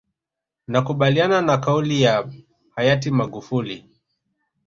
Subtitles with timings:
[0.67, 2.29] Nakubaliana na kauli ya
[2.75, 3.85] hayati Magufuli